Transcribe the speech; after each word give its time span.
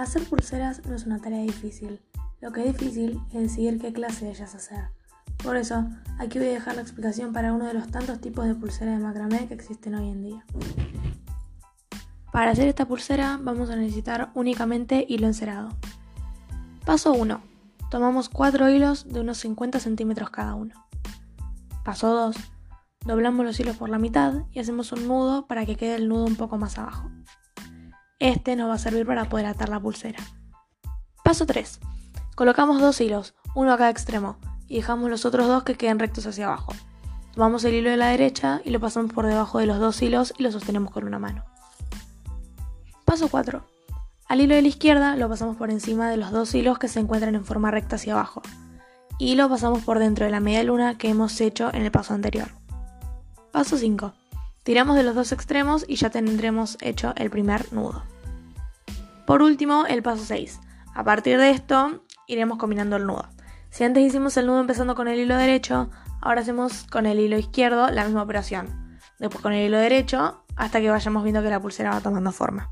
Hacer 0.00 0.24
pulseras 0.24 0.80
no 0.86 0.94
es 0.94 1.04
una 1.04 1.20
tarea 1.20 1.42
difícil. 1.42 2.00
Lo 2.40 2.52
que 2.52 2.66
es 2.66 2.72
difícil 2.72 3.20
es 3.34 3.42
decidir 3.42 3.78
qué 3.78 3.92
clase 3.92 4.24
de 4.24 4.30
ellas 4.30 4.54
hacer. 4.54 4.88
Por 5.44 5.58
eso, 5.58 5.86
aquí 6.18 6.38
voy 6.38 6.48
a 6.48 6.52
dejar 6.52 6.76
la 6.76 6.80
explicación 6.80 7.34
para 7.34 7.52
uno 7.52 7.66
de 7.66 7.74
los 7.74 7.86
tantos 7.88 8.18
tipos 8.18 8.46
de 8.46 8.54
pulseras 8.54 8.96
de 8.96 9.04
macramé 9.04 9.46
que 9.46 9.52
existen 9.52 9.94
hoy 9.94 10.08
en 10.08 10.22
día. 10.22 10.46
Para 12.32 12.52
hacer 12.52 12.66
esta 12.66 12.88
pulsera 12.88 13.38
vamos 13.42 13.68
a 13.68 13.76
necesitar 13.76 14.30
únicamente 14.32 15.04
hilo 15.06 15.26
encerado. 15.26 15.68
Paso 16.86 17.12
1. 17.12 17.38
Tomamos 17.90 18.30
4 18.30 18.70
hilos 18.70 19.06
de 19.06 19.20
unos 19.20 19.36
50 19.36 19.80
centímetros 19.80 20.30
cada 20.30 20.54
uno. 20.54 20.74
Paso 21.84 22.08
2. 22.08 22.36
Doblamos 23.04 23.44
los 23.44 23.60
hilos 23.60 23.76
por 23.76 23.90
la 23.90 23.98
mitad 23.98 24.44
y 24.50 24.60
hacemos 24.60 24.92
un 24.92 25.06
nudo 25.06 25.46
para 25.46 25.66
que 25.66 25.76
quede 25.76 25.96
el 25.96 26.08
nudo 26.08 26.24
un 26.24 26.36
poco 26.36 26.56
más 26.56 26.78
abajo. 26.78 27.10
Este 28.20 28.54
nos 28.54 28.68
va 28.68 28.74
a 28.74 28.78
servir 28.78 29.06
para 29.06 29.24
poder 29.24 29.46
atar 29.46 29.70
la 29.70 29.80
pulsera. 29.80 30.22
Paso 31.24 31.46
3. 31.46 31.80
Colocamos 32.34 32.78
dos 32.78 33.00
hilos, 33.00 33.34
uno 33.54 33.72
a 33.72 33.78
cada 33.78 33.88
extremo, 33.88 34.36
y 34.68 34.76
dejamos 34.76 35.08
los 35.08 35.24
otros 35.24 35.48
dos 35.48 35.62
que 35.62 35.74
queden 35.74 35.98
rectos 35.98 36.26
hacia 36.26 36.46
abajo. 36.46 36.74
Tomamos 37.32 37.64
el 37.64 37.72
hilo 37.72 37.88
de 37.88 37.96
la 37.96 38.08
derecha 38.08 38.60
y 38.62 38.70
lo 38.70 38.78
pasamos 38.78 39.14
por 39.14 39.26
debajo 39.26 39.58
de 39.58 39.64
los 39.64 39.78
dos 39.78 40.02
hilos 40.02 40.34
y 40.36 40.42
lo 40.42 40.52
sostenemos 40.52 40.92
con 40.92 41.06
una 41.06 41.18
mano. 41.18 41.46
Paso 43.06 43.28
4. 43.28 43.64
Al 44.28 44.40
hilo 44.42 44.54
de 44.54 44.62
la 44.62 44.68
izquierda 44.68 45.16
lo 45.16 45.26
pasamos 45.30 45.56
por 45.56 45.70
encima 45.70 46.10
de 46.10 46.18
los 46.18 46.30
dos 46.30 46.54
hilos 46.54 46.78
que 46.78 46.88
se 46.88 47.00
encuentran 47.00 47.34
en 47.34 47.46
forma 47.46 47.70
recta 47.70 47.96
hacia 47.96 48.12
abajo. 48.12 48.42
Y 49.18 49.34
lo 49.34 49.48
pasamos 49.48 49.82
por 49.82 49.98
dentro 49.98 50.26
de 50.26 50.30
la 50.30 50.40
media 50.40 50.62
luna 50.62 50.98
que 50.98 51.08
hemos 51.08 51.40
hecho 51.40 51.72
en 51.72 51.82
el 51.82 51.90
paso 51.90 52.12
anterior. 52.12 52.48
Paso 53.50 53.78
5. 53.78 54.12
Tiramos 54.62 54.96
de 54.96 55.02
los 55.02 55.14
dos 55.14 55.32
extremos 55.32 55.84
y 55.88 55.96
ya 55.96 56.10
tendremos 56.10 56.76
hecho 56.80 57.14
el 57.16 57.30
primer 57.30 57.72
nudo. 57.72 58.02
Por 59.26 59.42
último, 59.42 59.86
el 59.86 60.02
paso 60.02 60.24
6. 60.24 60.60
A 60.94 61.04
partir 61.04 61.38
de 61.38 61.50
esto, 61.50 62.04
iremos 62.26 62.58
combinando 62.58 62.96
el 62.96 63.06
nudo. 63.06 63.28
Si 63.70 63.84
antes 63.84 64.04
hicimos 64.04 64.36
el 64.36 64.46
nudo 64.46 64.60
empezando 64.60 64.94
con 64.94 65.08
el 65.08 65.18
hilo 65.18 65.36
derecho, 65.36 65.88
ahora 66.20 66.42
hacemos 66.42 66.84
con 66.90 67.06
el 67.06 67.20
hilo 67.20 67.38
izquierdo 67.38 67.90
la 67.90 68.04
misma 68.04 68.22
operación. 68.22 68.98
Después 69.18 69.42
con 69.42 69.52
el 69.52 69.66
hilo 69.66 69.78
derecho, 69.78 70.44
hasta 70.56 70.80
que 70.80 70.90
vayamos 70.90 71.22
viendo 71.22 71.42
que 71.42 71.50
la 71.50 71.60
pulsera 71.60 71.90
va 71.90 72.00
tomando 72.00 72.32
forma. 72.32 72.70